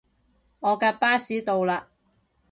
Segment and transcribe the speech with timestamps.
[0.61, 1.83] 我架巴士到喇